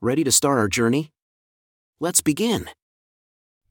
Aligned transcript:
Ready 0.00 0.22
to 0.22 0.30
start 0.30 0.58
our 0.58 0.68
journey? 0.68 1.10
Let's 1.98 2.20
begin. 2.20 2.70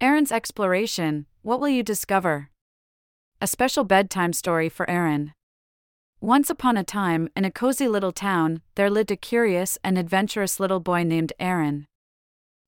Aaron's 0.02 0.30
exploration 0.30 1.26
What 1.42 1.62
will 1.62 1.70
you 1.70 1.84
discover? 1.84 2.50
A 3.40 3.48
special 3.48 3.86
bedtime 3.86 4.34
story 4.34 4.68
for 4.68 4.90
Aaron. 4.90 5.32
Once 6.20 6.50
upon 6.50 6.76
a 6.76 6.84
time, 6.84 7.30
in 7.34 7.46
a 7.46 7.52
cozy 7.52 7.88
little 7.88 8.12
town, 8.12 8.62
there 8.76 8.90
lived 8.90 9.10
a 9.10 9.16
curious 9.16 9.78
and 9.86 9.98
adventurous 9.98 10.60
little 10.60 10.82
boy 10.82 11.04
named 11.04 11.32
Aaron. 11.40 11.86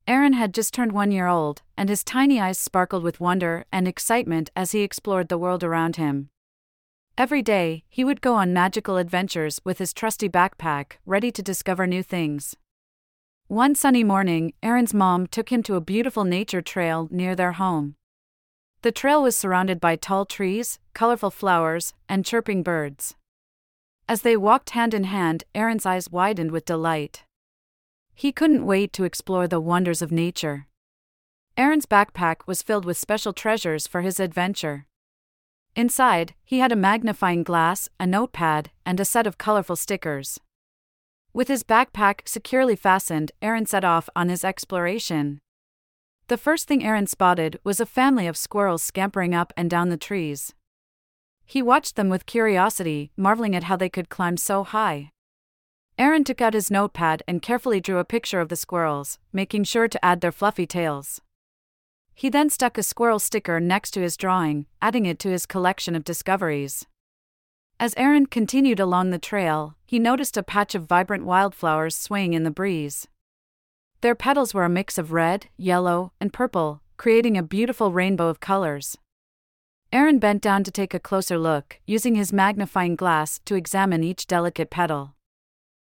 Aaron 0.07 0.31
had 0.31 0.53
just 0.53 0.73
turned 0.73 0.93
one 0.93 1.11
year 1.11 1.27
old, 1.27 1.61
and 1.75 1.89
his 1.89 2.05
tiny 2.05 2.39
eyes 2.39 2.57
sparkled 2.57 3.03
with 3.03 3.19
wonder 3.19 3.65
and 3.73 3.89
excitement 3.89 4.49
as 4.55 4.71
he 4.71 4.83
explored 4.83 5.27
the 5.27 5.37
world 5.37 5.65
around 5.65 5.97
him. 5.97 6.29
Every 7.17 7.41
day, 7.41 7.83
he 7.89 8.05
would 8.05 8.21
go 8.21 8.35
on 8.35 8.53
magical 8.53 8.95
adventures 8.95 9.59
with 9.65 9.79
his 9.79 9.91
trusty 9.91 10.29
backpack, 10.29 10.93
ready 11.05 11.29
to 11.33 11.43
discover 11.43 11.85
new 11.85 12.03
things. 12.03 12.55
One 13.49 13.73
sunny 13.73 14.03
morning, 14.03 14.53
Aaron's 14.61 14.93
mom 14.93 15.25
took 15.25 15.51
him 15.51 15.63
to 15.63 15.73
a 15.73 15.81
beautiful 15.81 16.23
nature 16.23 16.61
trail 16.61 17.07
near 17.09 17.35
their 17.35 17.53
home. 17.53 17.95
The 18.83 18.91
trail 18.91 19.23
was 19.23 19.35
surrounded 19.35 19.79
by 19.79 19.95
tall 19.95 20.27
trees, 20.27 20.77
colorful 20.93 21.31
flowers, 21.31 21.95
and 22.07 22.23
chirping 22.23 22.61
birds. 22.61 23.15
As 24.07 24.21
they 24.21 24.37
walked 24.37 24.69
hand 24.69 24.93
in 24.93 25.05
hand, 25.05 25.45
Aaron's 25.55 25.87
eyes 25.87 26.11
widened 26.11 26.51
with 26.51 26.65
delight. 26.65 27.23
He 28.13 28.31
couldn't 28.31 28.67
wait 28.67 28.93
to 28.93 29.03
explore 29.03 29.47
the 29.47 29.59
wonders 29.59 30.03
of 30.03 30.11
nature. 30.11 30.67
Aaron's 31.57 31.87
backpack 31.87 32.45
was 32.45 32.61
filled 32.61 32.85
with 32.85 32.97
special 32.97 33.33
treasures 33.33 33.87
for 33.87 34.01
his 34.01 34.19
adventure. 34.19 34.85
Inside, 35.75 36.35
he 36.45 36.59
had 36.59 36.71
a 36.71 36.75
magnifying 36.75 37.41
glass, 37.41 37.89
a 37.99 38.05
notepad, 38.05 38.69
and 38.85 38.99
a 38.99 39.05
set 39.05 39.25
of 39.25 39.39
colorful 39.39 39.75
stickers. 39.75 40.39
With 41.31 41.47
his 41.47 41.63
backpack 41.63 42.27
securely 42.27 42.75
fastened, 42.75 43.31
Aaron 43.41 43.65
set 43.65 43.83
off 43.83 44.09
on 44.15 44.29
his 44.29 44.43
exploration. 44.43 45.41
The 46.27 46.37
first 46.37 46.67
thing 46.67 46.83
Aaron 46.83 47.07
spotted 47.07 47.59
was 47.63 47.79
a 47.79 47.85
family 47.85 48.27
of 48.27 48.37
squirrels 48.37 48.83
scampering 48.83 49.33
up 49.33 49.53
and 49.55 49.69
down 49.69 49.89
the 49.89 49.97
trees. 49.97 50.53
He 51.45 51.61
watched 51.61 51.95
them 51.95 52.09
with 52.09 52.25
curiosity, 52.25 53.11
marveling 53.17 53.55
at 53.55 53.63
how 53.63 53.75
they 53.75 53.89
could 53.89 54.09
climb 54.09 54.37
so 54.37 54.63
high. 54.63 55.11
Aaron 55.97 56.23
took 56.23 56.41
out 56.41 56.53
his 56.53 56.71
notepad 56.71 57.23
and 57.27 57.41
carefully 57.41 57.81
drew 57.81 57.97
a 57.97 58.05
picture 58.05 58.39
of 58.39 58.49
the 58.49 58.55
squirrels, 58.55 59.19
making 59.33 59.65
sure 59.65 59.87
to 59.87 60.05
add 60.05 60.21
their 60.21 60.31
fluffy 60.31 60.65
tails. 60.65 61.21
He 62.13 62.29
then 62.29 62.49
stuck 62.49 62.77
a 62.77 62.83
squirrel 62.83 63.19
sticker 63.19 63.59
next 63.59 63.91
to 63.91 64.01
his 64.01 64.17
drawing, 64.17 64.65
adding 64.81 65.05
it 65.05 65.19
to 65.19 65.29
his 65.29 65.45
collection 65.45 65.95
of 65.95 66.03
discoveries. 66.03 66.85
As 67.81 67.93
Aaron 67.95 68.25
continued 68.25 68.81
along 68.81 69.09
the 69.09 69.17
trail, 69.17 69.75
he 69.85 69.99
noticed 69.99 70.35
a 70.35 70.43
patch 70.43 70.75
of 70.75 70.85
vibrant 70.85 71.23
wildflowers 71.23 71.95
swaying 71.95 72.33
in 72.33 72.43
the 72.43 72.51
breeze. 72.51 73.07
Their 74.01 74.15
petals 74.15 74.53
were 74.53 74.65
a 74.65 74.69
mix 74.69 74.97
of 74.97 75.13
red, 75.13 75.47
yellow, 75.55 76.11
and 76.19 76.33
purple, 76.33 76.81
creating 76.97 77.37
a 77.37 77.43
beautiful 77.43 77.93
rainbow 77.93 78.27
of 78.27 78.41
colors. 78.41 78.97
Aaron 79.93 80.19
bent 80.19 80.41
down 80.41 80.65
to 80.65 80.71
take 80.71 80.93
a 80.93 80.99
closer 80.99 81.37
look, 81.37 81.79
using 81.85 82.15
his 82.15 82.33
magnifying 82.33 82.97
glass 82.97 83.39
to 83.45 83.55
examine 83.55 84.03
each 84.03 84.27
delicate 84.27 84.69
petal. 84.69 85.15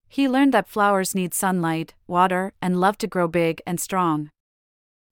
He 0.08 0.30
learned 0.30 0.54
that 0.54 0.70
flowers 0.70 1.14
need 1.14 1.34
sunlight, 1.34 1.96
water, 2.08 2.54
and 2.62 2.80
love 2.80 2.98
to 3.00 3.08
grow 3.08 3.28
big 3.28 3.62
and 3.68 3.78
strong. 3.78 4.30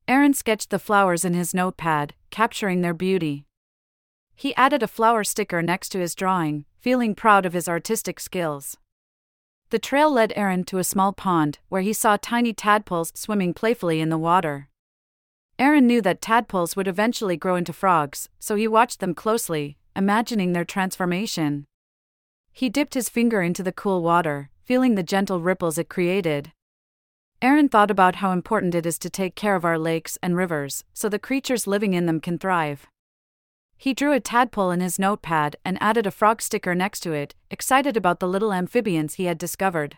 Aaron 0.08 0.34
sketched 0.34 0.70
the 0.70 0.80
flowers 0.80 1.26
in 1.26 1.34
his 1.34 1.53
notepad, 1.53 2.14
capturing 2.30 2.80
their 2.80 2.94
beauty. 2.94 3.46
He 4.41 4.56
added 4.56 4.81
a 4.81 4.88
flower 4.88 5.24
sticker 5.24 5.62
next 5.62 5.90
to 5.90 6.00
his 6.00 6.16
drawing, 6.16 6.66
feeling 6.79 7.13
proud 7.13 7.46
of 7.46 7.53
his 7.53 7.69
artistic 7.69 8.19
skills. 8.19 8.75
The 9.69 9.78
trail 9.78 10.12
led 10.12 10.34
Aaron 10.35 10.63
to 10.63 10.79
a 10.79 10.84
small 10.84 11.13
pond 11.13 11.59
where 11.69 11.84
he 11.84 11.94
saw 11.94 12.18
tiny 12.18 12.52
tadpoles 12.52 13.12
swimming 13.13 13.53
playfully 13.53 14.02
in 14.02 14.09
the 14.09 14.18
water. 14.18 14.68
Aaron 15.59 15.85
knew 15.85 16.02
that 16.02 16.24
tadpoles 16.24 16.75
would 16.75 16.88
eventually 16.88 17.38
grow 17.38 17.56
into 17.56 17.72
frogs, 17.72 18.29
so 18.40 18.56
he 18.56 18.68
watched 18.68 19.00
them 19.00 19.13
closely, 19.13 19.78
imagining 19.96 20.53
their 20.53 20.66
transformation. 20.66 21.68
He 22.52 22.68
dipped 22.68 22.96
his 22.96 23.09
finger 23.09 23.44
into 23.44 23.62
the 23.62 23.72
cool 23.72 24.02
water, 24.02 24.50
feeling 24.63 24.96
the 24.96 25.03
gentle 25.03 25.40
ripples 25.40 25.78
it 25.78 25.88
created. 25.88 26.52
Aaron 27.44 27.69
thought 27.69 27.91
about 27.91 28.16
how 28.16 28.31
important 28.31 28.73
it 28.73 28.88
is 28.88 28.97
to 28.97 29.09
take 29.12 29.35
care 29.35 29.56
of 29.56 29.66
our 29.66 29.78
lakes 29.78 30.18
and 30.23 30.35
rivers 30.35 30.84
so 30.96 31.09
the 31.09 31.19
creatures 31.19 31.68
living 31.68 31.94
in 31.94 32.08
them 32.08 32.19
can 32.19 32.40
thrive. 32.40 32.88
He 33.81 33.96
drew 33.96 34.12
a 34.12 34.19
tadpole 34.19 34.69
in 34.69 34.80
his 34.80 35.00
notepad 35.00 35.56
and 35.66 35.81
added 35.81 36.06
a 36.06 36.12
frog 36.12 36.44
sticker 36.44 36.75
next 36.75 37.00
to 37.00 37.14
it, 37.14 37.34
excited 37.50 37.97
about 37.97 38.19
the 38.19 38.28
little 38.28 38.53
amphibians 38.53 39.16
he 39.16 39.25
had 39.25 39.40
discovered. 39.40 39.97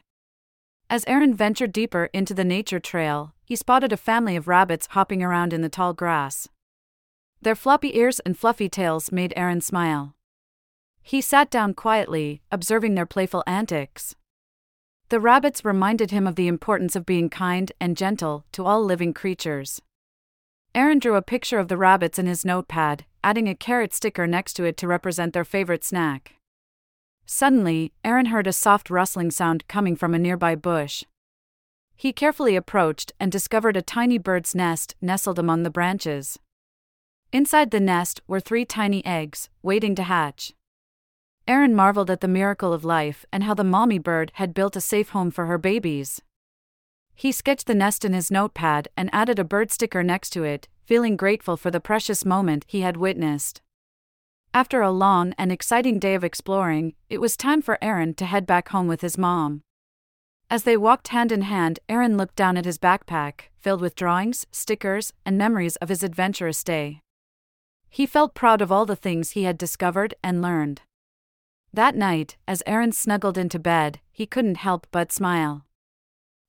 As 0.89 1.03
Aaron 1.05 1.33
ventured 1.33 1.73
deeper 1.73 2.09
into 2.13 2.33
the 2.33 2.45
nature 2.45 2.79
trail, 2.79 3.33
he 3.43 3.57
spotted 3.57 3.91
a 3.91 3.97
family 3.97 4.37
of 4.37 4.47
rabbits 4.47 4.87
hopping 4.91 5.21
around 5.21 5.51
in 5.51 5.59
the 5.59 5.67
tall 5.67 5.91
grass. 5.91 6.47
Their 7.41 7.55
floppy 7.55 7.97
ears 7.97 8.21
and 8.21 8.39
fluffy 8.39 8.69
tails 8.69 9.11
made 9.11 9.33
Aaron 9.35 9.59
smile. 9.59 10.15
He 11.01 11.19
sat 11.19 11.51
down 11.51 11.73
quietly, 11.73 12.41
observing 12.53 12.95
their 12.95 13.05
playful 13.05 13.43
antics. 13.45 14.15
The 15.09 15.19
rabbits 15.19 15.65
reminded 15.65 16.11
him 16.11 16.25
of 16.25 16.37
the 16.37 16.47
importance 16.47 16.95
of 16.95 17.05
being 17.05 17.29
kind 17.29 17.69
and 17.81 17.97
gentle 17.97 18.45
to 18.53 18.65
all 18.65 18.81
living 18.81 19.13
creatures. 19.13 19.81
Aaron 20.75 20.97
drew 20.97 21.15
a 21.15 21.21
picture 21.21 21.59
of 21.59 21.67
the 21.67 21.77
rabbits 21.77 22.17
in 22.17 22.25
his 22.25 22.43
notepad, 22.43 23.05
adding 23.23 23.47
a 23.47 23.53
carrot 23.55 23.93
sticker 23.93 24.25
next 24.25 24.53
to 24.53 24.63
it 24.63 24.75
to 24.77 24.87
represent 24.87 25.33
their 25.33 25.45
favorite 25.45 25.83
snack. 25.83 26.35
Suddenly, 27.27 27.93
Aaron 28.03 28.27
heard 28.27 28.47
a 28.47 28.53
soft 28.53 28.89
rustling 28.89 29.29
sound 29.29 29.67
coming 29.67 29.95
from 29.95 30.15
a 30.15 30.19
nearby 30.19 30.55
bush. 30.55 31.03
He 31.95 32.11
carefully 32.11 32.55
approached 32.55 33.13
and 33.19 33.31
discovered 33.31 33.77
a 33.77 33.83
tiny 33.83 34.17
bird's 34.17 34.55
nest 34.55 34.95
nestled 34.99 35.37
among 35.37 35.61
the 35.61 35.69
branches. 35.69 36.39
Inside 37.31 37.69
the 37.69 37.79
nest 37.79 38.21
were 38.27 38.39
three 38.39 38.65
tiny 38.65 39.05
eggs, 39.05 39.49
waiting 39.61 39.93
to 39.95 40.03
hatch. 40.03 40.53
Aaron 41.47 41.75
marveled 41.75 42.09
at 42.09 42.21
the 42.21 42.27
miracle 42.27 42.73
of 42.73 42.83
life 42.83 43.25
and 43.31 43.43
how 43.43 43.53
the 43.53 43.63
mommy 43.63 43.99
bird 43.99 44.31
had 44.35 44.53
built 44.53 44.75
a 44.75 44.81
safe 44.81 45.09
home 45.09 45.29
for 45.29 45.45
her 45.45 45.57
babies. 45.57 46.21
He 47.15 47.31
sketched 47.31 47.67
the 47.67 47.75
nest 47.75 48.03
in 48.03 48.13
his 48.13 48.31
notepad 48.31 48.87
and 48.97 49.09
added 49.13 49.39
a 49.39 49.43
bird 49.43 49.71
sticker 49.71 50.03
next 50.03 50.31
to 50.31 50.43
it, 50.43 50.67
feeling 50.85 51.15
grateful 51.15 51.57
for 51.57 51.71
the 51.71 51.79
precious 51.79 52.25
moment 52.25 52.65
he 52.67 52.81
had 52.81 52.97
witnessed. 52.97 53.61
After 54.53 54.81
a 54.81 54.91
long 54.91 55.33
and 55.37 55.51
exciting 55.51 55.99
day 55.99 56.13
of 56.13 56.23
exploring, 56.23 56.93
it 57.09 57.21
was 57.21 57.35
time 57.35 57.61
for 57.61 57.77
Aaron 57.81 58.13
to 58.15 58.25
head 58.25 58.45
back 58.45 58.69
home 58.69 58.87
with 58.87 59.01
his 59.01 59.17
mom. 59.17 59.61
As 60.49 60.63
they 60.63 60.77
walked 60.77 61.07
hand 61.07 61.31
in 61.31 61.41
hand, 61.41 61.79
Aaron 61.89 62.17
looked 62.17 62.35
down 62.35 62.57
at 62.57 62.65
his 62.65 62.77
backpack, 62.77 63.49
filled 63.59 63.81
with 63.81 63.95
drawings, 63.95 64.45
stickers, 64.51 65.11
and 65.25 65.37
memories 65.37 65.75
of 65.77 65.89
his 65.89 66.03
adventurous 66.03 66.63
day. 66.63 66.99
He 67.89 68.05
felt 68.05 68.35
proud 68.35 68.61
of 68.61 68.71
all 68.71 68.85
the 68.85 68.95
things 68.95 69.31
he 69.31 69.43
had 69.43 69.57
discovered 69.57 70.13
and 70.23 70.41
learned. 70.41 70.81
That 71.73 71.95
night, 71.95 72.37
as 72.47 72.61
Aaron 72.67 72.91
snuggled 72.91 73.37
into 73.37 73.57
bed, 73.57 73.99
he 74.11 74.27
couldn't 74.27 74.57
help 74.57 74.85
but 74.91 75.11
smile. 75.11 75.65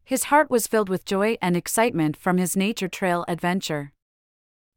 His 0.05 0.25
heart 0.25 0.51
was 0.51 0.67
filled 0.67 0.91
with 0.91 1.07
joy 1.07 1.39
and 1.41 1.57
excitement 1.57 2.17
from 2.17 2.37
his 2.37 2.57
nature 2.57 2.89
trail 2.89 3.25
adventure. 3.27 3.93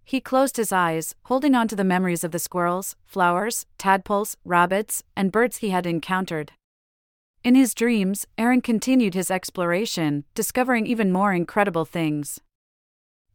He 0.06 0.22
closed 0.22 0.56
his 0.56 0.72
eyes, 0.72 1.16
holding 1.24 1.54
on 1.54 1.68
to 1.68 1.76
the 1.76 1.84
memories 1.84 2.24
of 2.24 2.32
the 2.32 2.40
squirrels, 2.40 2.96
flowers, 3.06 3.66
tadpoles, 3.78 4.38
rabbits, 4.46 5.04
and 5.18 5.34
birds 5.34 5.58
he 5.58 5.70
had 5.72 5.86
encountered. 5.86 6.54
In 7.44 7.56
his 7.56 7.74
dreams, 7.74 8.26
Aaron 8.38 8.62
continued 8.62 9.16
his 9.16 9.30
exploration, 9.30 10.24
discovering 10.34 10.88
even 10.88 11.12
more 11.12 11.34
incredible 11.34 11.84
things. 11.84 12.40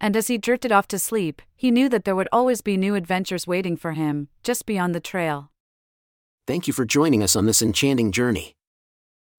And 0.00 0.16
as 0.16 0.28
he 0.28 0.38
drifted 0.38 0.72
off 0.72 0.88
to 0.88 0.98
sleep, 0.98 1.42
he 1.54 1.70
knew 1.70 1.90
that 1.90 2.06
there 2.06 2.16
would 2.16 2.28
always 2.32 2.62
be 2.62 2.78
new 2.78 2.94
adventures 2.94 3.46
waiting 3.46 3.76
for 3.76 3.92
him, 3.92 4.28
just 4.42 4.64
beyond 4.64 4.94
the 4.94 5.00
trail. 5.00 5.50
Thank 6.46 6.66
you 6.66 6.72
for 6.72 6.86
joining 6.86 7.22
us 7.22 7.36
on 7.36 7.44
this 7.44 7.60
enchanting 7.60 8.12
journey. 8.12 8.56